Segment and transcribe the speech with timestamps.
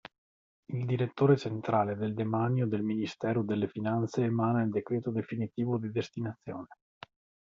[0.73, 6.69] Il direttore centrale del demanio del Ministero delle finanze emana il decreto definitivo di destinazione.